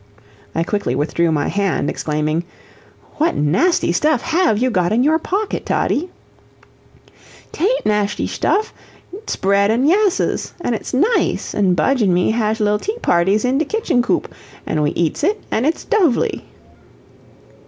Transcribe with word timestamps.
I 0.55 0.63
quickly 0.63 0.95
withdrew 0.95 1.31
my 1.31 1.47
hand, 1.47 1.87
exclaiming: 1.87 2.43
"What 3.17 3.35
nasty 3.35 3.91
stuff 3.91 4.23
HAVE 4.23 4.57
you 4.57 4.71
got 4.71 4.91
in 4.91 5.03
your 5.03 5.19
pocket, 5.19 5.63
Toddie?" 5.63 6.09
"'Taint 7.51 7.85
nashty' 7.85 8.27
tuff 8.27 8.73
it's 9.13 9.35
byead 9.35 9.69
an' 9.69 9.87
'lasses, 9.87 10.53
an' 10.59 10.73
its 10.73 10.91
nice, 10.91 11.53
an' 11.53 11.75
Budge 11.75 12.01
an' 12.01 12.15
me 12.15 12.31
hazh 12.31 12.59
little 12.59 12.79
tea 12.79 12.97
parties 13.03 13.45
in 13.45 13.59
de 13.59 13.65
kicken 13.65 14.01
coop, 14.01 14.33
an' 14.65 14.81
we 14.81 14.89
eats 14.93 15.23
it, 15.23 15.39
an' 15.51 15.65
it's 15.65 15.85
DOVELY." 15.85 16.45